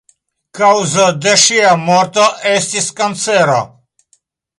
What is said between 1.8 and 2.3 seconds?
morto